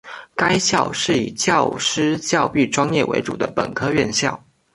[0.35, 4.43] 该校是以教师教育专业为主的本科院校。